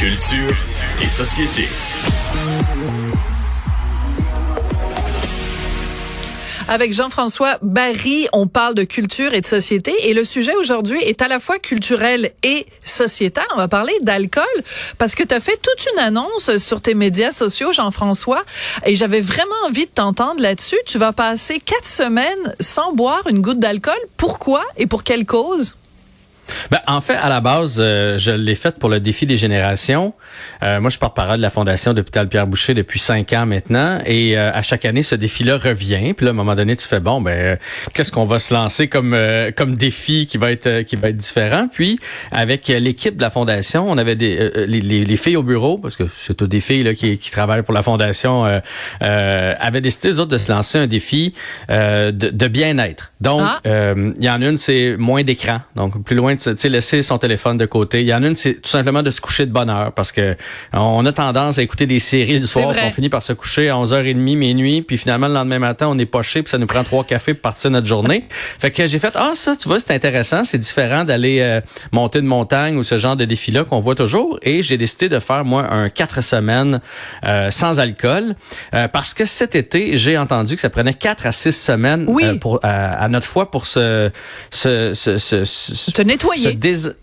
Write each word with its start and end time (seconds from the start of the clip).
Culture 0.00 0.56
et 1.02 1.06
société. 1.06 1.68
Avec 6.68 6.94
Jean-François 6.94 7.58
Barry, 7.60 8.26
on 8.32 8.46
parle 8.46 8.74
de 8.74 8.84
culture 8.84 9.34
et 9.34 9.42
de 9.42 9.46
société 9.46 9.92
et 10.08 10.14
le 10.14 10.24
sujet 10.24 10.54
aujourd'hui 10.54 11.02
est 11.02 11.20
à 11.20 11.28
la 11.28 11.38
fois 11.38 11.58
culturel 11.58 12.30
et 12.42 12.64
sociétal. 12.82 13.44
On 13.52 13.58
va 13.58 13.68
parler 13.68 13.92
d'alcool 14.00 14.46
parce 14.96 15.14
que 15.14 15.22
tu 15.22 15.34
as 15.34 15.40
fait 15.40 15.60
toute 15.60 15.86
une 15.92 15.98
annonce 15.98 16.56
sur 16.56 16.80
tes 16.80 16.94
médias 16.94 17.32
sociaux, 17.32 17.70
Jean-François, 17.74 18.42
et 18.86 18.96
j'avais 18.96 19.20
vraiment 19.20 19.50
envie 19.66 19.84
de 19.84 19.90
t'entendre 19.90 20.40
là-dessus. 20.40 20.78
Tu 20.86 20.96
vas 20.96 21.12
passer 21.12 21.60
quatre 21.60 21.86
semaines 21.86 22.54
sans 22.58 22.94
boire 22.94 23.26
une 23.28 23.42
goutte 23.42 23.58
d'alcool. 23.58 24.00
Pourquoi 24.16 24.64
et 24.78 24.86
pour 24.86 25.04
quelle 25.04 25.26
cause? 25.26 25.74
Ben, 26.70 26.80
en 26.86 27.00
fait, 27.00 27.14
à 27.14 27.28
la 27.28 27.40
base, 27.40 27.78
euh, 27.80 28.18
je 28.18 28.30
l'ai 28.30 28.54
faite 28.54 28.78
pour 28.78 28.88
le 28.88 29.00
défi 29.00 29.26
des 29.26 29.36
générations. 29.36 30.14
Euh, 30.62 30.80
moi, 30.80 30.90
je 30.90 30.98
porte-parole 30.98 31.38
de 31.38 31.42
la 31.42 31.50
Fondation 31.50 31.94
d'Hôpital 31.94 32.28
Pierre 32.28 32.46
Boucher 32.46 32.74
depuis 32.74 32.98
cinq 32.98 33.32
ans 33.32 33.46
maintenant. 33.46 33.98
Et 34.06 34.36
euh, 34.36 34.50
à 34.52 34.62
chaque 34.62 34.84
année, 34.84 35.02
ce 35.02 35.14
défi-là 35.14 35.58
revient. 35.58 36.12
Puis 36.14 36.24
là, 36.24 36.30
à 36.30 36.32
un 36.32 36.36
moment 36.36 36.54
donné, 36.54 36.76
tu 36.76 36.86
fais 36.86 37.00
bon, 37.00 37.20
ben, 37.20 37.58
qu'est-ce 37.94 38.12
qu'on 38.12 38.24
va 38.24 38.38
se 38.38 38.54
lancer 38.54 38.88
comme 38.88 39.16
comme 39.56 39.76
défi 39.76 40.26
qui 40.26 40.38
va 40.38 40.50
être 40.52 40.82
qui 40.82 40.96
va 40.96 41.08
être 41.08 41.16
différent? 41.16 41.68
Puis, 41.72 41.98
avec 42.30 42.68
l'équipe 42.68 43.16
de 43.16 43.22
la 43.22 43.30
Fondation, 43.30 43.90
on 43.90 43.98
avait 43.98 44.16
des 44.16 44.50
les, 44.66 44.80
les, 44.80 45.16
filles 45.16 45.36
au 45.36 45.42
bureau, 45.42 45.78
parce 45.78 45.96
que 45.96 46.04
c'est 46.08 46.34
toutes 46.34 46.50
des 46.50 46.60
filles 46.60 46.82
là, 46.82 46.94
qui, 46.94 47.18
qui 47.18 47.30
travaillent 47.30 47.62
pour 47.62 47.74
la 47.74 47.82
Fondation, 47.82 48.44
avaient 49.00 49.80
décidé, 49.80 50.10
eux 50.10 50.20
autres, 50.20 50.30
de 50.30 50.38
se 50.38 50.50
lancer 50.50 50.78
un 50.78 50.86
défi 50.86 51.34
de, 51.68 52.10
de 52.10 52.48
bien-être. 52.48 53.12
Donc, 53.20 53.42
ah. 53.42 53.60
il 53.64 54.24
y 54.24 54.30
en 54.30 54.42
a 54.42 54.46
une, 54.46 54.56
c'est 54.56 54.96
moins 54.96 55.22
d'écran. 55.22 55.60
Donc, 55.76 56.02
plus 56.04 56.16
loin 56.16 56.34
de 56.34 56.39
de 56.48 56.68
laisser 56.68 57.02
son 57.02 57.18
téléphone 57.18 57.56
de 57.56 57.66
côté. 57.66 58.00
Il 58.00 58.06
y 58.06 58.14
en 58.14 58.22
a 58.22 58.28
une, 58.28 58.36
c'est 58.36 58.54
tout 58.54 58.70
simplement 58.70 59.02
de 59.02 59.10
se 59.10 59.20
coucher 59.20 59.46
de 59.46 59.52
bonne 59.52 59.70
heure 59.70 59.92
parce 59.92 60.12
que 60.12 60.36
on 60.72 61.04
a 61.06 61.12
tendance 61.12 61.58
à 61.58 61.62
écouter 61.62 61.86
des 61.86 61.98
séries 61.98 62.38
le 62.38 62.46
soir, 62.46 62.74
on 62.82 62.90
finit 62.90 63.08
par 63.08 63.22
se 63.22 63.32
coucher 63.32 63.68
à 63.68 63.74
11h30, 63.74 64.14
minuit, 64.14 64.82
puis 64.82 64.96
finalement 64.96 65.28
le 65.28 65.34
lendemain 65.34 65.58
matin, 65.58 65.88
on 65.88 65.98
est 65.98 66.06
poché, 66.06 66.42
puis 66.42 66.50
ça 66.50 66.58
nous 66.58 66.66
prend 66.66 66.84
trois 66.84 67.04
cafés 67.04 67.34
pour 67.34 67.42
partir 67.42 67.70
notre 67.70 67.86
journée. 67.86 68.24
Fait 68.58 68.70
que 68.70 68.86
j'ai 68.86 68.98
fait 68.98 69.12
ah 69.14 69.32
ça, 69.34 69.56
tu 69.56 69.68
vois, 69.68 69.80
c'est 69.80 69.92
intéressant, 69.92 70.44
c'est 70.44 70.58
différent 70.58 71.04
d'aller 71.04 71.40
euh, 71.40 71.60
monter 71.92 72.20
une 72.20 72.26
montagne 72.26 72.76
ou 72.76 72.82
ce 72.82 72.98
genre 72.98 73.16
de 73.16 73.24
défi-là 73.24 73.64
qu'on 73.64 73.80
voit 73.80 73.94
toujours. 73.94 74.38
Et 74.42 74.62
j'ai 74.62 74.76
décidé 74.76 75.08
de 75.08 75.18
faire 75.18 75.44
moi 75.44 75.72
un 75.72 75.88
quatre 75.88 76.22
semaines 76.22 76.80
euh, 77.24 77.50
sans 77.50 77.80
alcool 77.80 78.34
euh, 78.74 78.88
parce 78.88 79.14
que 79.14 79.24
cet 79.24 79.54
été, 79.54 79.96
j'ai 79.98 80.18
entendu 80.18 80.54
que 80.54 80.60
ça 80.60 80.70
prenait 80.70 80.94
quatre 80.94 81.26
à 81.26 81.32
six 81.32 81.52
semaines 81.52 82.06
pour 82.40 82.60
à 82.62 83.08
notre 83.08 83.26
foi 83.26 83.50
pour 83.50 83.66
se 83.66 84.10
se, 84.50 84.94
se, 84.94 85.18
se, 85.18 85.44
se 85.44 86.02
nettoyer 86.02 86.29
se 86.36 86.96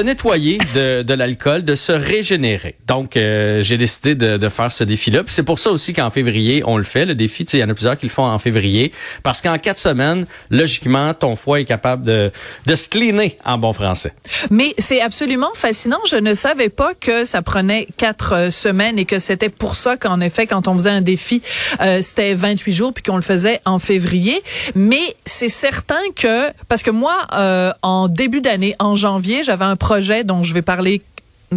nettoyer 0.00 0.58
de, 0.74 1.02
de 1.02 1.14
l'alcool, 1.14 1.64
de 1.64 1.74
se 1.74 1.92
régénérer. 1.92 2.76
Donc, 2.86 3.16
euh, 3.16 3.62
j'ai 3.62 3.76
décidé 3.76 4.14
de, 4.14 4.36
de, 4.36 4.48
faire 4.48 4.70
ce 4.70 4.84
défi-là. 4.84 5.22
c'est 5.26 5.42
pour 5.42 5.58
ça 5.58 5.70
aussi 5.70 5.92
qu'en 5.92 6.10
février, 6.10 6.62
on 6.66 6.76
le 6.76 6.84
fait. 6.84 7.06
Le 7.06 7.14
défi, 7.14 7.44
il 7.44 7.58
y 7.58 7.64
en 7.64 7.68
a 7.68 7.74
plusieurs 7.74 7.98
qui 7.98 8.06
le 8.06 8.10
font 8.10 8.24
en 8.24 8.38
février. 8.38 8.92
Parce 9.22 9.40
qu'en 9.40 9.58
quatre 9.58 9.78
semaines, 9.78 10.26
logiquement, 10.50 11.14
ton 11.14 11.36
foie 11.36 11.60
est 11.60 11.64
capable 11.64 12.04
de, 12.04 12.30
de 12.66 12.76
se 12.76 12.88
cleaner 12.88 13.38
en 13.44 13.58
bon 13.58 13.72
français. 13.72 14.12
Mais 14.50 14.74
c'est 14.78 15.00
absolument 15.00 15.50
fascinant. 15.54 15.98
Je 16.08 16.16
ne 16.16 16.34
savais 16.34 16.68
pas 16.68 16.94
que 16.94 17.24
ça 17.24 17.42
prenait 17.42 17.88
quatre 17.96 18.34
euh, 18.34 18.50
semaines 18.50 18.98
et 18.98 19.04
que 19.04 19.18
c'était 19.18 19.48
pour 19.48 19.74
ça 19.74 19.96
qu'en 19.96 20.20
effet, 20.20 20.46
quand 20.46 20.68
on 20.68 20.74
faisait 20.74 20.90
un 20.90 21.00
défi, 21.00 21.42
euh, 21.80 22.00
c'était 22.02 22.34
28 22.34 22.72
jours 22.72 22.92
puis 22.92 23.02
qu'on 23.02 23.16
le 23.16 23.22
faisait 23.22 23.60
en 23.64 23.78
février. 23.78 24.42
Mais 24.74 25.16
c'est 25.24 25.48
certain 25.48 26.02
que, 26.14 26.50
parce 26.68 26.82
que 26.82 26.90
moi, 26.90 27.26
euh, 27.32 27.72
en 27.82 28.08
début 28.08 28.40
d'année, 28.40 28.74
en 28.78 28.96
janvier, 28.96 29.44
j'avais 29.44 29.63
un 29.64 29.76
projet 29.76 30.24
dont 30.24 30.42
je 30.42 30.54
vais 30.54 30.62
parler 30.62 31.02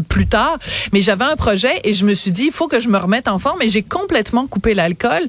plus 0.08 0.28
tard, 0.28 0.58
mais 0.94 1.02
j'avais 1.02 1.26
un 1.26 1.36
projet 1.36 1.80
et 1.84 1.94
je 1.94 2.06
me 2.06 2.14
suis 2.14 2.32
dit 2.32 2.46
il 2.46 2.52
faut 2.52 2.68
que 2.68 2.80
je 2.80 2.90
me 2.90 2.98
remette 2.98 3.28
en 3.28 3.40
forme 3.40 3.62
et 3.62 3.70
j'ai 3.70 3.84
complètement 3.84 4.48
coupé 4.48 4.74
l'alcool 4.74 5.28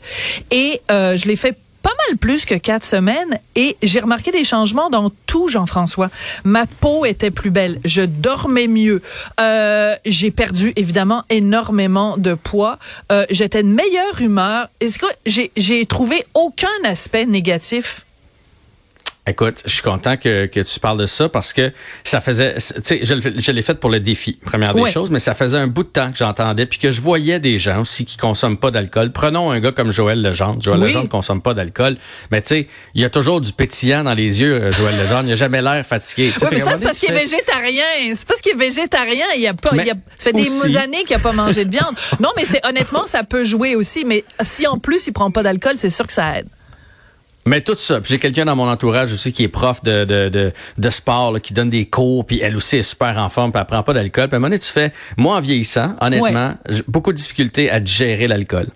et 0.50 0.80
euh, 0.90 1.16
je 1.16 1.26
l'ai 1.26 1.36
fait 1.36 1.56
pas 1.82 1.92
mal 2.08 2.18
plus 2.18 2.44
que 2.44 2.54
quatre 2.54 2.84
semaines 2.84 3.38
et 3.54 3.76
j'ai 3.82 4.00
remarqué 4.00 4.30
des 4.30 4.44
changements 4.44 4.90
dans 4.90 5.10
tout, 5.26 5.48
Jean-François. 5.48 6.10
Ma 6.44 6.66
peau 6.66 7.04
était 7.04 7.30
plus 7.30 7.50
belle, 7.50 7.80
je 7.84 8.02
dormais 8.02 8.66
mieux, 8.66 9.00
euh, 9.40 9.94
j'ai 10.04 10.30
perdu 10.30 10.72
évidemment 10.76 11.24
énormément 11.30 12.16
de 12.18 12.34
poids, 12.34 12.78
euh, 13.12 13.24
j'étais 13.30 13.62
de 13.62 13.68
meilleure 13.68 14.20
humeur. 14.20 14.68
Est-ce 14.80 14.98
que 14.98 15.06
j'ai 15.56 15.86
trouvé 15.86 16.24
aucun 16.34 16.66
aspect 16.84 17.26
négatif 17.26 18.04
Écoute, 19.28 19.62
je 19.66 19.72
suis 19.72 19.82
content 19.82 20.16
que, 20.16 20.46
que 20.46 20.60
tu 20.60 20.80
parles 20.80 20.98
de 20.98 21.06
ça 21.06 21.28
parce 21.28 21.52
que 21.52 21.70
ça 22.02 22.20
faisait, 22.20 22.54
tu 22.54 22.82
sais, 22.82 23.00
je, 23.02 23.14
je 23.36 23.52
l'ai 23.52 23.62
fait 23.62 23.74
pour 23.74 23.90
le 23.90 24.00
défi, 24.00 24.38
première 24.44 24.74
des 24.74 24.90
choses, 24.90 25.10
mais 25.10 25.18
ça 25.18 25.34
faisait 25.34 25.58
un 25.58 25.66
bout 25.66 25.82
de 25.82 25.88
temps 25.88 26.10
que 26.10 26.16
j'entendais 26.16 26.66
puis 26.66 26.78
que 26.78 26.90
je 26.90 27.00
voyais 27.00 27.38
des 27.38 27.58
gens 27.58 27.80
aussi 27.82 28.04
qui 28.04 28.16
consomment 28.16 28.56
pas 28.56 28.70
d'alcool. 28.70 29.12
Prenons 29.12 29.50
un 29.50 29.60
gars 29.60 29.72
comme 29.72 29.92
Joël 29.92 30.22
Legendre. 30.22 30.62
Joël 30.62 30.80
Legendre 30.80 31.08
consomme 31.08 31.42
pas 31.42 31.54
d'alcool, 31.54 31.96
mais 32.30 32.40
tu 32.40 32.48
sais, 32.48 32.68
il 32.94 33.02
y 33.02 33.04
a 33.04 33.10
toujours 33.10 33.40
du 33.40 33.52
pétillant 33.52 34.04
dans 34.04 34.14
les 34.14 34.40
yeux, 34.40 34.54
euh, 34.54 34.72
Joël 34.72 34.94
Legendre. 34.96 35.28
Il 35.28 35.32
a 35.32 35.36
jamais 35.36 35.60
l'air 35.60 35.84
fatigué. 35.84 36.32
Oui, 36.40 36.48
mais 36.50 36.58
ça, 36.58 36.76
c'est 36.76 36.82
parce 36.82 36.98
qu'il 36.98 37.10
est 37.10 37.18
végétarien. 37.18 38.14
C'est 38.14 38.26
parce 38.26 38.40
qu'il 38.40 38.52
est 38.52 38.56
végétarien. 38.56 39.26
Il 39.34 39.42
y 39.42 39.46
a 39.46 39.54
pas, 39.54 39.70
il 39.74 39.80
a, 39.80 39.94
ça 40.16 40.30
fait 40.30 40.32
des 40.32 40.76
années 40.76 41.04
qu'il 41.04 41.16
a 41.16 41.18
pas 41.18 41.32
mangé 41.32 41.64
de 41.64 41.70
viande. 41.70 41.94
non, 42.20 42.30
mais 42.36 42.44
c'est 42.46 42.64
honnêtement, 42.66 43.06
ça 43.06 43.24
peut 43.24 43.44
jouer 43.44 43.76
aussi, 43.76 44.04
mais 44.04 44.24
si 44.42 44.66
en 44.66 44.78
plus 44.78 45.06
il 45.06 45.12
prend 45.12 45.30
pas 45.30 45.42
d'alcool, 45.42 45.76
c'est 45.76 45.90
sûr 45.90 46.06
que 46.06 46.12
ça 46.12 46.38
aide. 46.38 46.48
Mais 47.48 47.62
tout 47.62 47.74
ça, 47.76 48.00
j'ai 48.04 48.18
quelqu'un 48.18 48.44
dans 48.44 48.56
mon 48.56 48.68
entourage 48.68 49.10
aussi 49.12 49.32
qui 49.32 49.42
est 49.42 49.48
prof 49.48 49.82
de, 49.82 50.04
de, 50.04 50.28
de, 50.28 50.52
de 50.76 50.90
sport, 50.90 51.40
qui 51.40 51.54
donne 51.54 51.70
des 51.70 51.86
cours, 51.86 52.26
puis 52.26 52.40
elle 52.40 52.56
aussi 52.56 52.76
est 52.76 52.82
super 52.82 53.18
en 53.18 53.30
forme, 53.30 53.52
puis 53.52 53.60
elle 53.60 53.66
prend 53.66 53.82
pas 53.82 53.94
d'alcool. 53.94 54.28
Puis 54.28 54.34
à 54.34 54.36
un 54.36 54.38
moment 54.40 54.50
donné, 54.50 54.58
tu 54.58 54.70
fais, 54.70 54.92
moi 55.16 55.36
en 55.36 55.40
vieillissant, 55.40 55.96
honnêtement, 56.02 56.54
j'ai 56.68 56.82
beaucoup 56.86 57.12
de 57.12 57.16
difficultés 57.16 57.70
à 57.70 57.80
digérer 57.80 58.28
l'alcool. 58.28 58.66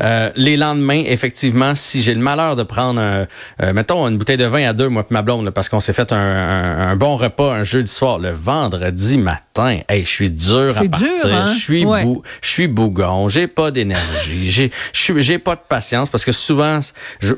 Euh, 0.00 0.30
les 0.36 0.56
lendemains, 0.56 1.02
effectivement, 1.06 1.74
si 1.74 2.02
j'ai 2.02 2.14
le 2.14 2.20
malheur 2.20 2.56
de 2.56 2.62
prendre, 2.62 3.00
un, 3.00 3.26
euh, 3.62 3.72
mettons, 3.72 4.06
une 4.06 4.18
bouteille 4.18 4.36
de 4.36 4.44
vin 4.44 4.68
à 4.68 4.72
deux, 4.72 4.88
moi 4.88 5.04
et 5.08 5.12
ma 5.12 5.22
blonde, 5.22 5.50
parce 5.50 5.68
qu'on 5.68 5.80
s'est 5.80 5.92
fait 5.92 6.12
un, 6.12 6.16
un, 6.16 6.96
bon 6.96 7.16
repas 7.16 7.54
un 7.54 7.62
jeudi 7.62 7.90
soir, 7.90 8.18
le 8.18 8.30
vendredi 8.30 9.18
matin, 9.18 9.78
hey, 9.88 10.04
je 10.04 10.08
suis 10.08 10.30
dur 10.30 10.70
à 10.76 10.80
partir, 10.80 10.98
dur, 10.98 11.34
hein? 11.34 11.52
je 11.52 11.58
suis 11.58 11.84
bou, 11.84 12.22
je 12.42 12.48
suis 12.48 12.68
bougon, 12.68 13.28
j'ai 13.28 13.46
pas 13.46 13.70
d'énergie, 13.70 14.50
j'ai, 14.50 14.70
j'ai 14.92 15.38
pas 15.38 15.56
de 15.56 15.60
patience 15.68 16.10
parce 16.10 16.24
que 16.24 16.32
souvent, 16.32 16.80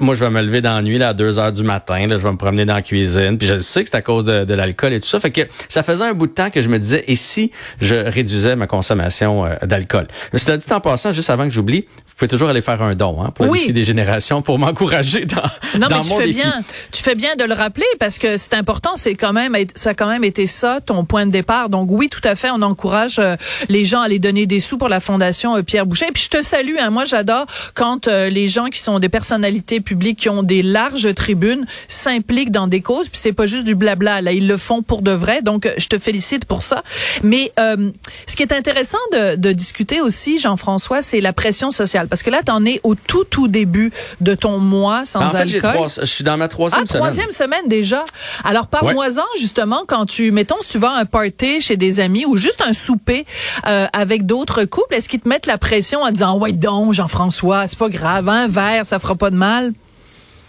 moi, 0.00 0.14
je 0.14 0.24
vais 0.24 0.30
me 0.30 0.42
lever 0.42 0.60
dans 0.60 0.74
la 0.74 0.82
nuit 0.82 0.98
là, 0.98 1.10
à 1.10 1.14
2 1.14 1.38
heures 1.38 1.52
du 1.52 1.62
matin, 1.62 2.06
là, 2.06 2.18
je 2.18 2.22
vais 2.22 2.32
me 2.32 2.38
promener 2.38 2.64
dans 2.64 2.74
la 2.74 2.82
cuisine, 2.82 3.38
puis 3.38 3.48
je 3.48 3.58
sais 3.58 3.82
que 3.82 3.90
c'est 3.90 3.96
à 3.96 4.02
cause 4.02 4.24
de, 4.24 4.44
de 4.44 4.54
l'alcool 4.54 4.92
et 4.92 5.00
tout 5.00 5.08
ça, 5.08 5.20
fait 5.20 5.30
que 5.30 5.42
ça 5.68 5.82
faisait 5.82 6.04
un 6.04 6.14
bout 6.14 6.26
de 6.26 6.32
temps 6.32 6.50
que 6.50 6.62
je 6.62 6.68
me 6.68 6.78
disais, 6.78 7.04
et 7.06 7.14
si 7.14 7.52
je 7.80 7.94
réduisais 7.94 8.56
ma 8.56 8.66
consommation 8.66 9.44
euh, 9.44 9.54
d'alcool? 9.62 10.06
Cela 10.34 10.56
dit 10.56 10.66
en 10.72 10.80
passant, 10.80 11.12
juste 11.12 11.30
avant 11.30 11.44
que 11.44 11.50
j'oublie, 11.50 11.86
vous 12.06 12.14
pouvez 12.16 12.27
toujours 12.28 12.48
aller 12.48 12.62
faire 12.62 12.82
un 12.82 12.94
don 12.94 13.22
hein, 13.22 13.30
pour 13.34 13.48
oui. 13.48 13.72
des 13.72 13.84
générations, 13.84 14.42
pour 14.42 14.58
m'encourager 14.58 15.24
dans, 15.24 15.42
non, 15.78 15.88
mais 15.90 16.02
tu 16.02 16.14
fais 16.14 16.26
bien, 16.28 16.62
tu 16.92 17.02
fais 17.02 17.14
bien 17.14 17.36
de 17.36 17.44
le 17.44 17.54
rappeler 17.54 17.86
parce 17.98 18.18
que 18.18 18.36
c'est 18.36 18.54
important. 18.54 18.92
C'est 18.96 19.14
quand 19.14 19.32
même, 19.32 19.56
ça 19.74 19.90
a 19.90 19.94
quand 19.94 20.08
même 20.08 20.24
été 20.24 20.46
ça 20.46 20.80
ton 20.84 21.04
point 21.04 21.26
de 21.26 21.30
départ. 21.30 21.68
Donc 21.68 21.88
oui, 21.90 22.08
tout 22.08 22.20
à 22.24 22.34
fait, 22.34 22.50
on 22.50 22.62
encourage 22.62 23.18
euh, 23.18 23.36
les 23.68 23.84
gens 23.84 24.00
à 24.00 24.04
aller 24.04 24.18
donner 24.18 24.46
des 24.46 24.60
sous 24.60 24.78
pour 24.78 24.88
la 24.88 25.00
fondation 25.00 25.56
euh, 25.56 25.62
Pierre 25.62 25.86
Boucher. 25.86 26.06
Et 26.08 26.12
puis 26.12 26.22
je 26.22 26.38
te 26.38 26.42
salue. 26.42 26.76
Hein, 26.78 26.90
moi, 26.90 27.04
j'adore 27.04 27.46
quand 27.74 28.08
euh, 28.08 28.28
les 28.28 28.48
gens 28.48 28.66
qui 28.66 28.80
sont 28.80 28.98
des 28.98 29.08
personnalités 29.08 29.80
publiques 29.80 30.18
qui 30.18 30.28
ont 30.28 30.42
des 30.42 30.62
larges 30.62 31.14
tribunes 31.14 31.66
s'impliquent 31.88 32.50
dans 32.50 32.66
des 32.66 32.80
causes. 32.80 33.08
Puis 33.08 33.20
c'est 33.20 33.32
pas 33.32 33.46
juste 33.46 33.64
du 33.64 33.74
blabla. 33.74 34.22
Là, 34.22 34.32
ils 34.32 34.46
le 34.46 34.56
font 34.56 34.82
pour 34.82 35.02
de 35.02 35.12
vrai. 35.12 35.42
Donc 35.42 35.68
je 35.76 35.86
te 35.86 35.98
félicite 35.98 36.44
pour 36.44 36.62
ça. 36.62 36.82
Mais 37.22 37.52
ce 37.56 38.36
qui 38.36 38.42
est 38.42 38.52
intéressant 38.52 38.98
de, 39.12 39.36
de 39.36 39.52
discuter 39.52 40.00
aussi, 40.00 40.38
Jean-François, 40.38 41.02
c'est 41.02 41.20
la 41.20 41.32
pression 41.32 41.70
sociale 41.70 42.08
parce 42.08 42.17
que 42.22 42.30
là, 42.30 42.42
t'en 42.42 42.64
es 42.64 42.80
au 42.82 42.94
tout, 42.94 43.24
tout 43.24 43.48
début 43.48 43.92
de 44.20 44.34
ton 44.34 44.58
mois 44.58 45.04
sans 45.04 45.22
en 45.22 45.30
fait, 45.30 45.38
alcool. 45.38 45.88
je 46.00 46.04
suis 46.04 46.24
dans 46.24 46.36
ma 46.36 46.48
troisième 46.48 46.84
ah, 46.88 46.98
troisième 46.98 47.30
semaine 47.30 47.68
déjà. 47.68 48.04
Alors, 48.44 48.66
parle-moi-en, 48.66 49.38
justement, 49.38 49.82
quand 49.86 50.06
tu, 50.06 50.30
mettons, 50.30 50.56
si 50.60 50.72
tu 50.72 50.78
vas 50.78 50.90
à 50.90 51.00
un 51.00 51.04
party 51.04 51.60
chez 51.60 51.76
des 51.76 52.00
amis 52.00 52.24
ou 52.26 52.36
juste 52.36 52.62
un 52.66 52.72
souper 52.72 53.26
euh, 53.66 53.86
avec 53.92 54.26
d'autres 54.26 54.64
couples, 54.64 54.94
est-ce 54.94 55.08
qu'ils 55.08 55.20
te 55.20 55.28
mettent 55.28 55.46
la 55.46 55.58
pression 55.58 56.02
en 56.02 56.10
disant, 56.10 56.38
ouais, 56.38 56.52
donc, 56.52 56.92
Jean-François, 56.92 57.68
c'est 57.68 57.78
pas 57.78 57.88
grave, 57.88 58.28
un 58.28 58.48
verre, 58.48 58.86
ça 58.86 58.98
fera 58.98 59.14
pas 59.14 59.30
de 59.30 59.36
mal? 59.36 59.72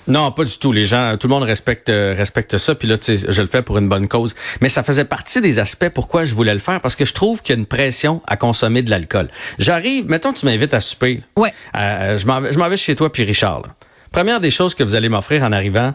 Non, 0.10 0.32
pas 0.32 0.44
du 0.44 0.58
tout. 0.58 0.72
Les 0.72 0.86
gens, 0.86 1.16
tout 1.18 1.28
le 1.28 1.34
monde 1.34 1.44
respecte 1.44 1.90
euh, 1.90 2.14
respecte 2.18 2.58
ça. 2.58 2.76
Puis 2.76 2.88
là, 2.88 2.98
tu 2.98 3.18
sais, 3.18 3.32
je 3.32 3.42
le 3.42 3.48
fais 3.48 3.62
pour 3.62 3.78
une 3.78 3.88
bonne 3.88 4.08
cause. 4.08 4.36
Mais 4.62 4.70
ça 4.70 4.84
faisait 4.84 5.06
partie 5.06 5.42
des 5.42 5.60
aspects 5.60 5.90
pourquoi 5.90 6.26
je 6.26 6.34
voulais 6.34 6.54
le 6.54 6.60
faire 6.60 6.82
parce 6.82 6.96
que 6.96 7.06
je 7.06 7.14
trouve 7.14 7.42
qu'il 7.42 7.56
y 7.56 7.58
a 7.58 7.60
une 7.60 7.68
pression 7.68 8.22
à 8.28 8.36
consommer 8.36 8.82
de 8.82 8.90
l'alcool. 8.90 9.30
J'arrive, 9.60 10.08
mettons, 10.08 10.34
tu 10.34 10.46
m'invites 10.46 10.74
à 10.74 10.82
souper. 10.82 11.22
Ouais. 11.38 11.54
Euh, 11.76 12.18
je 12.18 12.26
m'en 12.26 12.70
vais 12.70 12.78
chez 12.78 12.96
toi 12.96 13.12
puis 13.12 13.24
Richard. 13.24 13.64
Première 14.12 14.40
des 14.40 14.50
choses 14.50 14.74
que 14.74 14.84
vous 14.84 14.96
allez 14.96 15.10
m'offrir 15.10 15.44
en 15.44 15.52
arrivant, 15.52 15.94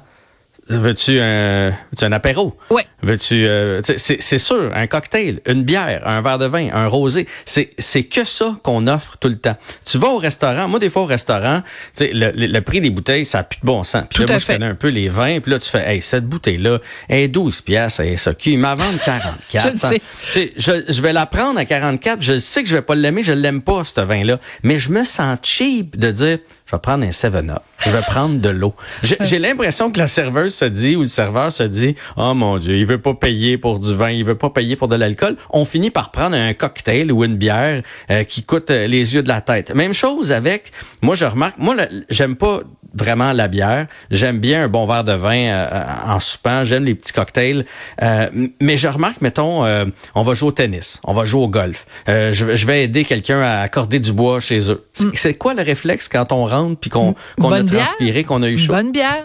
Veux-tu 0.69 1.21
un, 1.21 1.71
veux 1.71 2.07
un 2.07 2.13
apéro? 2.13 2.57
Oui. 2.71 2.83
Veux-tu, 3.03 3.47
euh, 3.47 3.83
c'est 3.83 4.39
sûr, 4.39 4.73
un 4.75 4.87
cocktail, 4.87 5.41
une 5.47 5.63
bière, 5.63 6.07
un 6.07 6.23
verre 6.23 6.39
de 6.39 6.47
vin, 6.47 6.71
un 6.73 6.87
rosé. 6.87 7.27
C'est, 7.45 7.71
c'est 7.79 8.05
que 8.05 8.25
ça 8.25 8.57
qu'on 8.63 8.87
offre 8.87 9.19
tout 9.19 9.29
le 9.29 9.37
temps. 9.37 9.57
Tu 9.85 9.99
vas 9.99 10.09
au 10.09 10.17
restaurant, 10.17 10.67
moi, 10.69 10.79
des 10.79 10.89
fois, 10.89 11.03
au 11.03 11.07
restaurant, 11.07 11.63
le, 12.01 12.31
le, 12.31 12.47
le, 12.47 12.61
prix 12.63 12.81
des 12.81 12.89
bouteilles, 12.89 13.27
ça 13.27 13.41
a 13.41 13.43
plus 13.43 13.61
de 13.61 13.67
bon 13.67 13.85
sens. 13.85 14.05
Puis 14.09 14.21
là, 14.21 14.27
moi, 14.27 14.39
je 14.39 14.47
connais 14.47 14.67
un 14.67 14.75
peu 14.75 14.89
les 14.89 15.11
vins, 15.11 15.41
puis 15.41 15.53
là, 15.53 15.59
tu 15.59 15.69
fais, 15.69 15.87
hey, 15.87 16.01
cette 16.01 16.27
bouteille-là, 16.27 16.79
elle 17.09 17.21
est 17.21 17.29
12 17.29 17.61
piastres, 17.61 18.01
elle 18.01 18.15
est 18.15 18.17
ça. 18.17 18.33
Qui 18.33 18.57
m'a 18.57 18.75
vendu 18.75 18.97
44. 19.05 19.67
je 19.67 19.71
le 19.71 19.77
sais. 19.77 20.53
Je, 20.57 20.85
je 20.89 21.03
vais 21.03 21.13
la 21.13 21.27
prendre 21.27 21.59
à 21.59 21.67
44. 21.67 22.23
Je 22.23 22.39
sais 22.39 22.63
que 22.63 22.69
je 22.71 22.77
vais 22.77 22.83
pas 22.83 22.95
l'aimer, 22.95 23.23
je 23.23 23.35
l'aime 23.35 23.61
pas, 23.61 23.85
ce 23.85 24.01
vin-là. 24.01 24.41
Mais 24.63 24.79
je 24.79 24.91
me 24.91 25.05
sens 25.05 25.39
cheap 25.43 25.99
de 25.99 26.11
dire, 26.11 26.39
je 26.67 26.75
vais 26.75 26.81
prendre 26.81 27.05
un 27.05 27.11
7-Up. 27.11 27.63
Je 27.79 27.91
vais 27.91 28.01
prendre 28.01 28.41
de 28.41 28.49
l'eau. 28.49 28.75
J'ai 29.03 29.39
l'impression 29.39 29.91
que 29.91 29.99
la 29.99 30.09
serveuse 30.09 30.55
se 30.55 30.65
dit 30.65 30.97
ou 30.97 31.03
le 31.03 31.07
serveur 31.07 31.53
se 31.53 31.63
dit, 31.63 31.95
oh 32.17 32.33
mon 32.33 32.57
Dieu, 32.57 32.77
il 32.77 32.87
veut 32.87 33.01
pas 33.01 33.13
payer 33.13 33.59
pour 33.59 33.79
du 33.79 33.95
vin, 33.95 34.11
il 34.11 34.25
veut 34.25 34.35
pas 34.35 34.49
payer 34.49 34.75
pour 34.75 34.89
de 34.89 34.97
l'alcool. 34.97 35.37
On 35.51 35.67
finit 35.67 35.91
par 35.91 36.11
prendre 36.11 36.35
un 36.37 36.55
cocktail 36.55 37.13
ou 37.13 37.23
une 37.23 37.37
bière 37.37 37.83
euh, 38.11 38.25
qui 38.25 38.45
coûte 38.45 38.71
euh, 38.71 38.87
les 38.87 39.15
yeux 39.15 39.23
de 39.23 39.29
la 39.29 39.43
tête. 39.43 39.75
Même 39.75 39.93
chose 39.93 40.33
avec, 40.33 40.73
moi 41.03 41.15
je 41.15 41.27
remarque, 41.27 41.59
moi 41.59 41.75
j'aime 42.09 42.37
pas 42.37 42.61
vraiment 42.95 43.33
la 43.33 43.49
bière. 43.49 43.87
J'aime 44.11 44.39
bien 44.39 44.65
un 44.65 44.69
bon 44.69 44.87
verre 44.87 45.05
de 45.05 45.13
vin 45.13 45.49
euh, 45.49 45.85
en 46.07 46.21
soupant. 46.21 46.65
J'aime 46.65 46.85
les 46.85 46.95
petits 46.95 47.13
cocktails. 47.13 47.67
mais 48.01 48.77
je 48.79 48.89
remarque, 48.89 49.21
mettons, 49.21 49.67
on 50.15 50.23
va 50.23 50.35
jouer 50.35 50.49
au 50.49 50.53
tennis, 50.53 51.01
on 51.05 51.13
va 51.13 51.27
jouer 51.27 51.43
au 51.43 51.49
golf. 51.49 51.87
Je, 52.07 52.33
je, 52.33 52.67
vais 52.67 52.85
aider 52.85 53.05
quelqu'un 53.05 53.41
à 53.41 53.61
accorder 53.61 53.99
du 53.99 54.13
bois 54.13 54.41
chez 54.41 54.71
eux. 54.71 54.87
Mm. 55.01 55.11
C'est 55.15 55.35
quoi 55.35 55.55
le 55.55 55.63
réflexe 55.63 56.09
quand 56.09 56.33
on 56.33 56.45
rentre 56.55 56.81
puis 56.81 56.91
qu'on 56.91 57.15
qu 57.15 57.47
a 57.47 57.65
transpiré, 57.65 58.25
qu'on 58.25 58.43
a 58.43 58.49
eu 58.49 58.59
chaud? 58.59 58.73
Une 58.73 58.79
bonne 58.79 58.93
bière? 58.93 59.25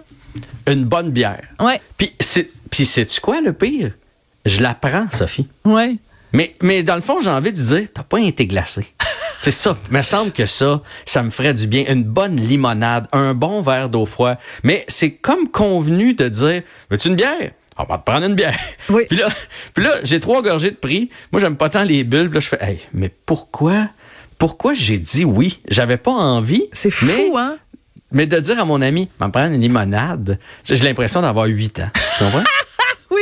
Une 0.68 0.86
bonne 0.86 1.12
bière. 1.12 1.44
Ouais. 1.60 1.82
Puis 1.98 2.14
c'est 2.20 3.22
quoi 3.22 3.42
le 3.42 3.54
pire? 3.54 3.92
Je 4.46 4.62
la 4.62 4.74
prends, 4.74 5.08
Sophie. 5.12 5.48
Ouais. 5.66 5.98
Mais, 6.34 6.56
mais 6.62 6.84
dans 6.84 6.96
le 6.96 7.02
fond, 7.02 7.20
j'ai 7.22 7.30
envie 7.30 7.52
de 7.52 7.58
dire, 7.58 7.88
t'as 7.94 8.04
pas 8.04 8.20
été 8.20 8.46
glacé. 8.46 8.88
C'est 9.42 9.52
ça. 9.52 9.78
Il 9.90 9.96
me 9.96 10.02
semble 10.02 10.32
que 10.32 10.46
ça, 10.46 10.82
ça 11.06 11.24
me 11.24 11.30
ferait 11.30 11.54
du 11.54 11.66
bien. 11.68 11.86
Une 11.88 12.04
bonne 12.04 12.36
limonade, 12.36 13.08
un 13.14 13.34
bon 13.34 13.62
verre 13.62 13.90
d'eau 13.90 14.06
froide. 14.06 14.38
Mais 14.64 14.84
c'est 14.90 15.12
comme 15.12 15.48
convenu 15.50 16.14
de 16.14 16.28
dire, 16.28 16.62
veux-tu 16.90 17.08
une 17.08 17.16
bière? 17.16 17.52
On 17.78 17.86
va 17.86 17.98
te 17.98 18.04
prendre 18.04 18.26
une 18.26 18.36
bière. 18.36 18.60
Oui. 18.90 19.04
Puis 19.08 19.18
là, 19.18 19.30
puis 19.74 19.84
là 19.86 19.92
j'ai 20.04 20.20
trois 20.20 20.42
gorgées 20.42 20.72
de 20.72 20.76
prix. 20.76 21.10
Moi, 21.32 21.40
j'aime 21.40 21.56
pas 21.56 21.70
tant 21.70 21.84
les 21.84 22.04
bulles. 22.04 22.30
Puis 22.30 22.36
là, 22.36 22.40
je 22.42 22.48
fais, 22.50 22.58
hey, 22.62 22.80
mais 22.94 23.10
pourquoi, 23.26 23.88
pourquoi 24.40 24.74
j'ai 24.74 24.98
dit 24.98 25.26
oui? 25.26 25.60
J'avais 25.68 25.98
pas 25.98 26.12
envie. 26.12 26.64
C'est 26.72 26.90
fou, 26.90 27.38
hein? 27.38 27.58
Mais 28.12 28.26
de 28.26 28.40
dire 28.40 28.60
à 28.60 28.66
mon 28.66 28.82
ami, 28.82 29.08
m'en 29.20 29.30
prendre 29.30 29.54
une 29.54 29.62
limonade, 29.62 30.40
j'ai 30.64 30.76
l'impression 30.78 31.22
d'avoir 31.22 31.46
huit 31.46 31.80
ans. 31.80 31.92
Tu 31.94 32.24
comprends? 32.24 32.44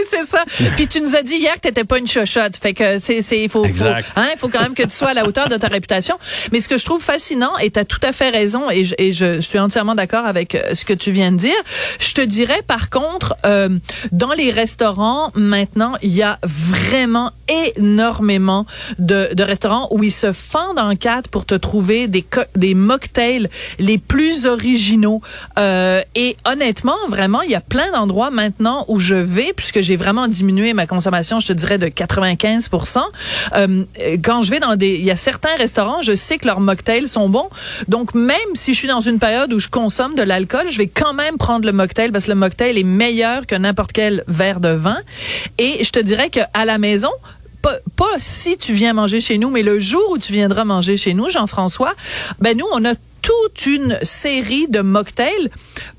c'est 0.08 0.24
ça. 0.24 0.44
Puis 0.76 0.88
tu 0.88 1.02
nous 1.02 1.16
as 1.16 1.22
dit 1.22 1.36
hier 1.36 1.54
que 1.56 1.62
t'étais 1.62 1.84
pas 1.84 1.98
une 1.98 2.08
chochotte. 2.08 2.58
Fait 2.58 2.74
que 2.74 3.00
c'est, 3.00 3.22
c'est, 3.22 3.42
il 3.44 3.50
faut, 3.50 3.64
faut, 3.66 3.86
hein, 3.86 4.28
il 4.34 4.38
faut 4.38 4.50
quand 4.50 4.62
même 4.62 4.74
que 4.74 4.84
tu 4.84 4.96
sois 4.96 5.10
à 5.10 5.14
la 5.14 5.26
hauteur 5.26 5.48
de 5.50 5.58
ta 5.58 5.68
réputation. 5.68 6.18
Mais 6.52 6.60
ce 6.60 6.68
que 6.68 6.78
je 6.78 6.86
trouve 6.86 7.02
fascinant, 7.02 7.58
et 7.58 7.70
tu 7.72 7.80
as 7.80 7.86
tout 7.86 8.00
à 8.04 8.12
fait 8.12 8.30
raison, 8.30 8.70
et 8.70 8.86
je, 8.86 8.96
et 8.98 9.14
je 9.14 9.42
suis 9.42 9.60
entièrement 9.60 9.96
d'accord 9.96 10.26
avec 10.26 10.56
euh, 10.56 10.74
ce 10.74 10.86
que 10.86 10.94
tu 10.94 11.12
viens 11.12 11.32
de 11.32 11.38
dire. 11.38 11.56
Je 12.00 12.14
te 12.14 12.22
dirais, 12.22 12.62
par 12.66 12.90
contre, 12.90 13.36
euh, 13.46 13.70
dans 14.12 14.34
les 14.34 14.52
restaurants, 14.52 15.32
maintenant, 15.36 15.94
il 16.02 16.14
y 16.14 16.24
a 16.24 16.40
vraiment 16.44 17.32
énormément 17.78 18.66
de, 19.00 19.30
de 19.34 19.44
restaurants 19.44 19.88
où 19.92 20.04
ils 20.04 20.12
se 20.12 20.32
fendent 20.32 20.80
en 20.80 20.96
quatre 20.96 21.30
pour 21.30 21.46
te 21.46 21.56
trouver 21.56 22.08
des, 22.08 22.26
des 22.56 22.74
mocktails 22.74 23.50
les 23.80 23.98
plus 23.98 24.46
originaux. 24.46 25.22
Euh, 25.58 26.02
et 26.16 26.38
honnêtement, 26.46 26.98
vraiment, 27.10 27.42
il 27.42 27.52
y 27.52 27.56
a 27.56 27.62
plein 27.62 27.92
d'endroits 27.92 28.32
maintenant 28.32 28.86
où 28.88 29.00
je 29.00 29.16
vais, 29.16 29.54
puisque 29.56 29.82
j'ai 29.82 29.96
vraiment 29.98 30.28
diminué 30.28 30.74
ma 30.74 30.88
consommation, 30.88 31.40
je 31.40 31.48
te 31.48 31.54
dirais 31.54 31.78
de 31.78 31.88
95% 31.88 33.00
euh, 33.56 33.84
Quand 34.24 34.44
je 34.44 34.52
vais 34.52 34.60
dans 34.60 34.76
des, 34.76 34.96
il 34.96 35.04
y 35.04 35.12
a 35.12 35.16
certains 35.16 35.56
restaurants, 35.58 36.02
je 36.02 36.16
sais 36.16 36.38
que 36.38 36.46
leurs 36.46 36.60
mocktails 36.60 37.08
sont 37.08 37.30
bons. 37.30 37.50
Donc 37.88 38.14
même 38.14 38.38
si 38.54 38.74
je 38.74 38.80
suis 38.80 38.88
dans 38.88 39.02
une 39.02 39.20
période 39.20 39.54
où 39.54 39.60
je 39.60 39.68
consomme 39.68 40.16
de 40.16 40.24
l'alcool, 40.24 40.68
je 40.70 40.78
vais 40.78 40.88
quand 40.88 41.14
même 41.14 41.38
prendre 41.38 41.66
le 41.66 41.74
mocktail 41.74 42.12
parce 42.12 42.26
que 42.26 42.32
le 42.32 42.38
mocktail 42.38 42.80
est 42.80 42.84
meilleur 42.84 43.46
que 43.46 43.56
n'importe 43.56 43.92
quel 43.92 44.24
verre 44.28 44.60
de 44.60 44.70
vin. 44.70 45.00
Et 45.58 45.84
je 45.84 45.92
te 45.92 46.00
dirais 46.00 46.30
que 46.30 46.40
à 46.54 46.66
la 46.66 46.78
maison, 46.78 47.12
pas, 47.62 47.76
pas, 47.96 48.06
si 48.20 48.58
tu 48.58 48.74
viens 48.74 48.94
manger 48.94 49.22
chez 49.22 49.38
nous, 49.38 49.50
mais 49.50 49.64
le 49.64 49.80
jour 49.80 50.12
où 50.12 50.18
tu 50.18 50.32
viendras 50.32 50.64
manger 50.64 50.98
chez 50.98 51.14
nous, 51.14 51.30
Jean-François, 51.30 51.94
ben 52.40 52.58
nous, 52.58 52.66
on 52.74 52.86
a 52.86 52.94
toute 53.28 53.66
une 53.66 54.00
série 54.04 54.68
de 54.70 54.80
mocktails 54.80 55.50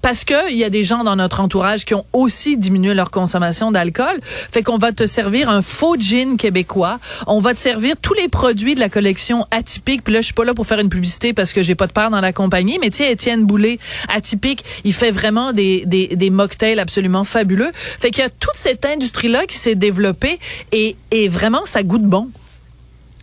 parce 0.00 0.24
que 0.24 0.50
il 0.50 0.56
y 0.56 0.64
a 0.64 0.70
des 0.70 0.82
gens 0.82 1.04
dans 1.04 1.16
notre 1.16 1.40
entourage 1.40 1.84
qui 1.84 1.92
ont 1.92 2.06
aussi 2.14 2.56
diminué 2.56 2.94
leur 2.94 3.10
consommation 3.10 3.70
d'alcool. 3.70 4.18
Fait 4.22 4.62
qu'on 4.62 4.78
va 4.78 4.92
te 4.92 5.06
servir 5.06 5.50
un 5.50 5.60
faux 5.60 5.96
gin 5.98 6.38
québécois. 6.38 6.98
On 7.26 7.40
va 7.40 7.52
te 7.52 7.58
servir 7.58 7.96
tous 8.00 8.14
les 8.14 8.28
produits 8.28 8.74
de 8.74 8.80
la 8.80 8.88
collection 8.88 9.46
atypique. 9.50 10.02
Puis 10.04 10.14
là, 10.14 10.20
je 10.22 10.26
suis 10.26 10.32
pas 10.32 10.46
là 10.46 10.54
pour 10.54 10.66
faire 10.66 10.78
une 10.78 10.88
publicité 10.88 11.34
parce 11.34 11.52
que 11.52 11.62
j'ai 11.62 11.74
pas 11.74 11.86
de 11.86 11.92
part 11.92 12.08
dans 12.08 12.22
la 12.22 12.32
compagnie. 12.32 12.78
Mais 12.80 12.88
tiens, 12.88 13.08
Étienne 13.10 13.44
Boulay, 13.44 13.78
atypique, 14.08 14.64
il 14.84 14.94
fait 14.94 15.10
vraiment 15.10 15.52
des, 15.52 15.84
des, 15.84 16.06
des 16.06 16.30
mocktails 16.30 16.80
absolument 16.80 17.24
fabuleux. 17.24 17.72
Fait 17.74 18.10
qu'il 18.10 18.22
y 18.22 18.26
a 18.26 18.30
toute 18.30 18.54
cette 18.54 18.86
industrie-là 18.86 19.44
qui 19.44 19.58
s'est 19.58 19.74
développée 19.74 20.38
et, 20.72 20.96
et 21.10 21.28
vraiment, 21.28 21.66
ça 21.66 21.82
goûte 21.82 22.04
bon. 22.04 22.30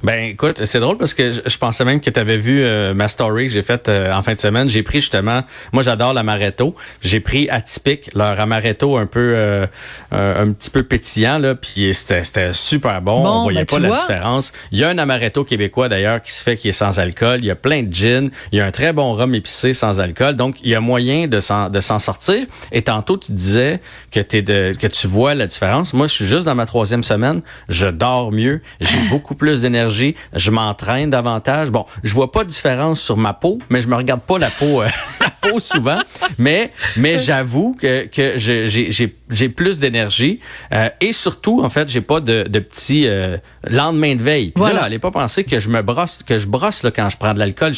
Ben 0.05 0.29
écoute, 0.29 0.65
c'est 0.65 0.79
drôle 0.79 0.99
parce 0.99 1.15
que 1.15 1.31
je, 1.31 1.57
pensais 1.57 1.83
même 1.83 1.99
que 1.99 2.11
tu 2.11 2.19
avais 2.19 2.37
vu 2.37 2.61
euh, 2.61 2.93
ma 2.93 3.07
story 3.07 3.45
que 3.45 3.51
j'ai 3.51 3.63
faite 3.63 3.89
euh, 3.89 4.13
en 4.13 4.21
fin 4.21 4.35
de 4.35 4.39
semaine. 4.39 4.69
J'ai 4.69 4.83
pris 4.83 5.01
justement, 5.01 5.41
moi 5.73 5.81
j'adore 5.81 6.13
l'amaretto. 6.13 6.75
J'ai 7.01 7.19
pris 7.19 7.49
atypique, 7.49 8.11
leur 8.13 8.39
amaretto 8.39 8.97
un 8.97 9.07
peu 9.07 9.33
euh, 9.35 9.65
un 10.11 10.51
petit 10.51 10.69
peu 10.69 10.83
pétillant 10.83 11.39
là, 11.39 11.55
puis 11.55 11.91
c'était 11.95 12.53
super 12.53 13.01
bon. 13.01 13.23
bon. 13.23 13.29
On 13.29 13.43
voyait 13.45 13.61
ben, 13.61 13.65
pas 13.65 13.79
la 13.79 13.87
vois. 13.87 13.97
différence. 13.97 14.53
Il 14.71 14.77
y 14.77 14.83
a 14.83 14.89
un 14.89 14.97
amaretto 14.99 15.43
québécois 15.43 15.89
d'ailleurs 15.89 16.21
qui 16.21 16.33
se 16.33 16.43
fait 16.43 16.55
qui 16.55 16.69
est 16.69 16.71
sans 16.71 16.99
alcool. 16.99 17.39
Il 17.39 17.45
y 17.45 17.51
a 17.51 17.55
plein 17.55 17.81
de 17.81 17.91
gin. 17.91 18.29
Il 18.51 18.59
y 18.59 18.61
a 18.61 18.65
un 18.67 18.71
très 18.71 18.93
bon 18.93 19.11
rhum 19.13 19.33
épicé 19.33 19.73
sans 19.73 19.99
alcool. 19.99 20.35
Donc 20.35 20.57
il 20.61 20.69
y 20.69 20.75
a 20.75 20.81
moyen 20.81 21.25
de 21.25 21.39
s'en 21.39 21.71
de 21.71 21.79
s'en 21.79 21.97
sortir. 21.97 22.45
Et 22.71 22.83
tantôt 22.83 23.17
tu 23.17 23.31
disais 23.31 23.81
que 24.11 24.19
t'es 24.19 24.43
de 24.43 24.75
que 24.79 24.85
tu 24.85 25.07
vois 25.07 25.33
la 25.33 25.47
différence. 25.47 25.95
Moi 25.95 26.05
je 26.05 26.13
suis 26.13 26.27
juste 26.27 26.45
dans 26.45 26.53
ma 26.53 26.67
troisième 26.67 27.03
semaine. 27.03 27.41
Je 27.69 27.87
dors 27.87 28.31
mieux. 28.31 28.61
J'ai 28.79 28.99
beaucoup 29.09 29.33
plus 29.33 29.63
d'énergie 29.63 29.94
je 30.33 30.51
m'entraîne 30.51 31.09
davantage. 31.09 31.69
Bon, 31.69 31.85
je 32.03 32.13
vois 32.13 32.31
pas 32.31 32.43
de 32.43 32.49
différence 32.49 33.01
sur 33.01 33.17
ma 33.17 33.33
peau, 33.33 33.59
mais 33.69 33.81
je 33.81 33.87
me 33.87 33.95
regarde 33.95 34.21
pas 34.21 34.37
la 34.37 34.49
peau, 34.49 34.81
euh, 34.81 34.87
la 35.19 35.29
peau 35.29 35.59
souvent. 35.59 35.99
Mais, 36.37 36.71
mais 36.97 37.17
j'avoue 37.17 37.75
que, 37.79 38.05
que 38.05 38.37
j'ai 38.37 39.49
plus 39.49 39.79
d'énergie 39.79 40.39
euh, 40.71 40.89
et 41.01 41.13
surtout, 41.13 41.61
en 41.63 41.69
fait, 41.69 41.89
j'ai 41.89 42.01
pas 42.01 42.19
de, 42.19 42.43
de 42.43 42.59
petits 42.59 43.07
euh, 43.07 43.37
lendemain 43.69 44.15
de 44.15 44.23
veille. 44.23 44.53
Voilà. 44.55 44.75
Là, 44.75 44.83
allez 44.83 44.99
pas 44.99 45.11
penser 45.11 45.43
que 45.43 45.59
je 45.59 45.69
me 45.69 45.81
brosse, 45.81 46.23
que 46.23 46.37
je 46.37 46.47
brosse 46.47 46.83
là, 46.83 46.91
quand 46.91 47.09
je 47.09 47.17
prends 47.17 47.33
de 47.33 47.39
l'alcool. 47.39 47.73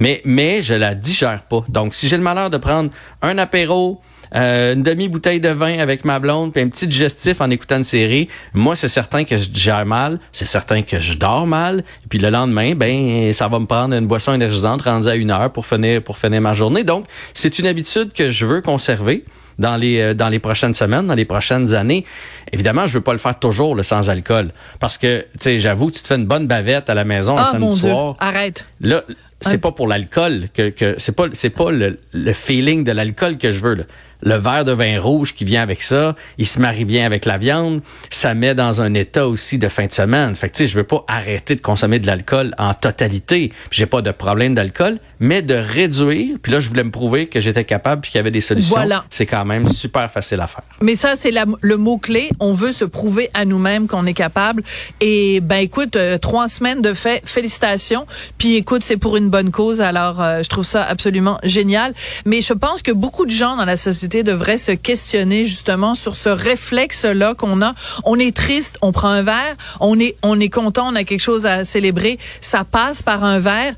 Mais, 0.00 0.20
mais 0.24 0.62
je 0.62 0.74
la 0.74 0.94
digère 0.94 1.42
pas. 1.42 1.64
Donc, 1.68 1.94
si 1.94 2.08
j'ai 2.08 2.16
le 2.16 2.22
malheur 2.22 2.50
de 2.50 2.58
prendre 2.58 2.90
un 3.22 3.38
apéro, 3.38 4.00
euh, 4.34 4.74
une 4.74 4.82
demi-bouteille 4.82 5.40
de 5.40 5.48
vin 5.48 5.78
avec 5.78 6.04
ma 6.04 6.18
blonde, 6.18 6.52
puis 6.52 6.62
un 6.62 6.68
petit 6.68 6.86
digestif 6.86 7.40
en 7.40 7.50
écoutant 7.50 7.76
une 7.76 7.84
série, 7.84 8.28
moi, 8.54 8.76
c'est 8.76 8.88
certain 8.88 9.24
que 9.24 9.36
je 9.36 9.48
digère 9.48 9.86
mal, 9.86 10.18
c'est 10.32 10.46
certain 10.46 10.82
que 10.82 11.00
je 11.00 11.16
dors 11.16 11.46
mal, 11.46 11.80
et 12.04 12.08
puis 12.08 12.18
le 12.18 12.30
lendemain, 12.30 12.74
ben, 12.74 13.32
ça 13.32 13.48
va 13.48 13.58
me 13.58 13.66
prendre 13.66 13.94
une 13.94 14.06
boisson 14.06 14.34
énergisante 14.34 14.82
rendue 14.82 15.08
à 15.08 15.14
une 15.14 15.30
heure 15.30 15.52
pour 15.52 15.66
finir, 15.66 16.02
pour 16.02 16.18
finir 16.18 16.40
ma 16.40 16.54
journée. 16.54 16.84
Donc, 16.84 17.06
c'est 17.34 17.58
une 17.58 17.66
habitude 17.66 18.12
que 18.12 18.30
je 18.30 18.46
veux 18.46 18.60
conserver 18.60 19.24
dans 19.58 19.76
les 19.76 20.00
euh, 20.00 20.14
dans 20.14 20.28
les 20.28 20.38
prochaines 20.38 20.74
semaines, 20.74 21.06
dans 21.06 21.14
les 21.14 21.24
prochaines 21.24 21.74
années. 21.74 22.04
Évidemment, 22.52 22.86
je 22.86 22.94
veux 22.94 23.02
pas 23.02 23.12
le 23.12 23.18
faire 23.18 23.38
toujours 23.38 23.74
le 23.74 23.82
sans 23.82 24.10
alcool 24.10 24.50
parce 24.80 24.98
que 24.98 25.20
tu 25.20 25.26
sais, 25.40 25.58
j'avoue, 25.58 25.90
tu 25.90 26.02
te 26.02 26.06
fais 26.06 26.16
une 26.16 26.26
bonne 26.26 26.46
bavette 26.46 26.90
à 26.90 26.94
la 26.94 27.04
maison 27.04 27.36
oh, 27.36 27.40
le 27.40 27.44
samedi 27.44 27.64
mon 27.64 27.70
soir. 27.70 28.14
Dieu. 28.14 28.28
Arrête. 28.28 28.64
Là, 28.80 29.02
c'est 29.40 29.58
pas 29.58 29.72
pour 29.72 29.86
l'alcool 29.86 30.46
que, 30.54 30.70
que 30.70 30.94
c'est 30.98 31.14
pas 31.14 31.26
c'est 31.32 31.50
pas 31.50 31.70
le, 31.70 31.98
le 32.12 32.32
feeling 32.32 32.84
de 32.84 32.92
l'alcool 32.92 33.38
que 33.38 33.50
je 33.52 33.60
veux 33.60 33.74
là 33.74 33.84
le 34.22 34.36
verre 34.36 34.64
de 34.64 34.72
vin 34.72 35.00
rouge 35.00 35.34
qui 35.34 35.44
vient 35.44 35.62
avec 35.62 35.82
ça, 35.82 36.14
il 36.38 36.46
se 36.46 36.60
marie 36.60 36.84
bien 36.84 37.06
avec 37.06 37.24
la 37.24 37.38
viande, 37.38 37.80
ça 38.10 38.34
met 38.34 38.54
dans 38.54 38.80
un 38.80 38.94
état 38.94 39.28
aussi 39.28 39.58
de 39.58 39.68
fin 39.68 39.86
de 39.86 39.92
semaine. 39.92 40.34
Fait 40.34 40.48
que 40.48 40.54
tu 40.54 40.58
sais, 40.58 40.66
je 40.66 40.76
veux 40.76 40.84
pas 40.84 41.04
arrêter 41.08 41.54
de 41.54 41.60
consommer 41.60 41.98
de 41.98 42.06
l'alcool 42.06 42.54
en 42.58 42.74
totalité. 42.74 43.52
J'ai 43.70 43.86
pas 43.86 44.02
de 44.02 44.10
problème 44.10 44.54
d'alcool, 44.54 44.98
mais 45.20 45.42
de 45.42 45.54
réduire. 45.54 46.36
Puis 46.42 46.52
là, 46.52 46.60
je 46.60 46.68
voulais 46.68 46.84
me 46.84 46.90
prouver 46.90 47.26
que 47.26 47.40
j'étais 47.40 47.64
capable 47.64 48.02
puis 48.02 48.10
qu'il 48.10 48.18
y 48.18 48.20
avait 48.20 48.30
des 48.30 48.40
solutions. 48.40 48.76
Voilà. 48.76 49.04
C'est 49.10 49.26
quand 49.26 49.44
même 49.44 49.68
super 49.68 50.10
facile 50.10 50.40
à 50.40 50.46
faire. 50.46 50.62
Mais 50.80 50.96
ça, 50.96 51.16
c'est 51.16 51.32
le 51.32 51.76
mot 51.76 51.98
clé. 51.98 52.30
On 52.40 52.52
veut 52.52 52.72
se 52.72 52.84
prouver 52.84 53.30
à 53.34 53.44
nous-mêmes 53.44 53.86
qu'on 53.86 54.06
est 54.06 54.14
capable. 54.14 54.62
Et 55.00 55.40
ben 55.40 55.56
écoute, 55.56 55.96
euh, 55.96 56.18
trois 56.18 56.48
semaines 56.48 56.82
de 56.82 56.94
fait, 56.94 57.22
félicitations. 57.24 58.06
Puis 58.38 58.56
écoute, 58.56 58.82
c'est 58.82 58.96
pour 58.96 59.16
une 59.16 59.28
bonne 59.28 59.50
cause. 59.50 59.80
Alors, 59.80 60.22
euh, 60.22 60.42
je 60.42 60.48
trouve 60.48 60.64
ça 60.64 60.84
absolument 60.84 61.38
génial. 61.42 61.94
Mais 62.24 62.42
je 62.42 62.52
pense 62.52 62.82
que 62.82 62.92
beaucoup 62.92 63.26
de 63.26 63.30
gens 63.30 63.56
dans 63.56 63.64
la 63.64 63.76
société 63.76 64.05
devrait 64.08 64.58
se 64.58 64.72
questionner 64.72 65.44
justement 65.44 65.94
sur 65.94 66.16
ce 66.16 66.28
réflexe-là 66.28 67.34
qu'on 67.34 67.62
a. 67.62 67.74
On 68.04 68.18
est 68.18 68.34
triste, 68.34 68.78
on 68.82 68.92
prend 68.92 69.08
un 69.08 69.22
verre, 69.22 69.56
on 69.80 69.98
est, 69.98 70.16
on 70.22 70.38
est 70.40 70.48
content, 70.48 70.88
on 70.88 70.94
a 70.94 71.04
quelque 71.04 71.20
chose 71.20 71.46
à 71.46 71.64
célébrer, 71.64 72.18
ça 72.40 72.64
passe 72.64 73.02
par 73.02 73.24
un 73.24 73.38
verre 73.38 73.74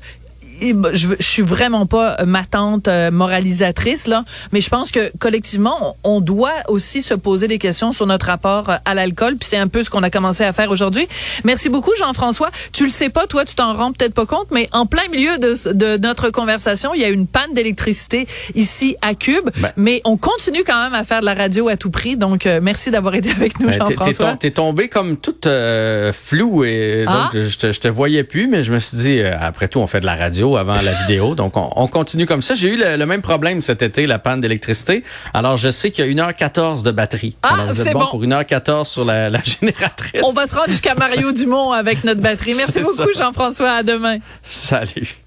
je, 0.93 1.07
je 1.19 1.25
suis 1.25 1.41
vraiment 1.41 1.85
pas 1.85 2.17
ma 2.25 2.43
tante 2.43 2.87
euh, 2.87 3.11
moralisatrice 3.11 4.07
là, 4.07 4.23
mais 4.51 4.61
je 4.61 4.69
pense 4.69 4.91
que 4.91 5.11
collectivement, 5.19 5.97
on, 6.03 6.19
doit 6.19 6.51
aussi 6.67 7.01
se 7.01 7.13
poser 7.13 7.47
des 7.47 7.57
questions 7.57 7.91
sur 7.91 8.05
notre 8.05 8.25
rapport 8.25 8.71
à 8.83 8.93
l'alcool. 8.93 9.37
Puis 9.37 9.47
c'est 9.49 9.57
un 9.57 9.67
peu 9.67 9.83
ce 9.83 9.89
qu'on 9.89 10.03
a 10.03 10.09
commencé 10.09 10.43
à 10.43 10.51
faire 10.51 10.69
aujourd'hui. 10.69 11.07
Merci 11.43 11.69
beaucoup, 11.69 11.91
Jean-François. 11.97 12.49
Tu 12.73 12.83
le 12.83 12.89
sais 12.89 13.09
pas, 13.09 13.25
toi, 13.25 13.45
tu 13.45 13.55
t'en 13.55 13.73
rends 13.73 13.93
peut-être 13.93 14.13
pas 14.13 14.25
compte, 14.25 14.47
mais 14.51 14.67
en 14.73 14.85
plein 14.85 15.07
milieu 15.09 15.37
de, 15.37 15.73
de 15.73 15.97
notre 15.97 16.29
conversation, 16.29 16.93
il 16.93 17.01
y 17.01 17.05
a 17.05 17.09
une 17.09 17.25
panne 17.25 17.53
d'électricité 17.53 18.27
ici 18.55 18.97
à 19.01 19.15
Cube, 19.15 19.49
ben. 19.57 19.71
mais 19.77 20.01
on 20.03 20.17
continue 20.17 20.63
quand 20.65 20.83
même 20.83 20.93
à 20.93 21.03
faire 21.03 21.21
de 21.21 21.25
la 21.25 21.33
radio 21.33 21.69
à 21.69 21.77
tout 21.77 21.89
prix. 21.89 22.17
Donc, 22.17 22.45
euh, 22.45 22.59
merci 22.61 22.91
d'avoir 22.91 23.15
été 23.15 23.31
avec 23.31 23.59
nous, 23.59 23.67
ben, 23.67 23.79
Jean-François. 23.79 24.35
T'es 24.35 24.51
tombé 24.51 24.89
comme 24.89 25.17
toute 25.17 25.47
euh, 25.47 26.11
flou 26.13 26.63
et 26.63 27.05
ah. 27.07 27.29
donc 27.33 27.41
je, 27.41 27.57
te, 27.57 27.71
je 27.71 27.79
te 27.79 27.87
voyais 27.87 28.23
plus, 28.23 28.47
mais 28.47 28.63
je 28.63 28.73
me 28.73 28.79
suis 28.79 28.97
dit, 28.97 29.19
euh, 29.19 29.31
après 29.39 29.67
tout, 29.67 29.79
on 29.79 29.87
fait 29.87 30.01
de 30.01 30.05
la 30.05 30.15
radio 30.15 30.48
avant 30.57 30.73
la 30.73 30.93
vidéo, 30.93 31.35
donc 31.35 31.57
on, 31.57 31.69
on 31.75 31.87
continue 31.87 32.25
comme 32.25 32.41
ça. 32.41 32.55
J'ai 32.55 32.69
eu 32.69 32.77
le, 32.77 33.05
même 33.05 33.21
problème 33.21 33.61
cet 33.61 33.81
été, 33.81 34.07
la 34.07 34.19
panne 34.19 34.41
d'électricité. 34.41 35.03
Alors, 35.33 35.57
je 35.57 35.71
sais 35.71 35.91
qu'il 35.91 36.05
y 36.05 36.19
a 36.19 36.31
1h14 36.31 36.83
de 36.83 36.91
batterie. 36.91 37.35
Ah, 37.43 37.53
Alors, 37.53 37.67
vous 37.67 37.87
êtes 37.87 37.93
bon, 37.93 38.07
pour 38.07 38.23
1h14 38.23 38.85
sur 38.85 39.05
la, 39.05 39.29
la, 39.29 39.41
génératrice. 39.41 40.21
On 40.23 40.33
va 40.33 40.47
se 40.47 40.55
rendre 40.55 40.69
jusqu'à 40.69 40.95
Mario 40.95 41.31
Dumont 41.31 41.71
avec 41.71 42.03
notre 42.03 42.21
batterie. 42.21 42.53
Merci 42.55 42.79
beaucoup, 42.81 43.13
Jean-François. 43.15 43.71
À 43.71 43.83
demain. 43.83 44.17
Salut. 44.43 45.19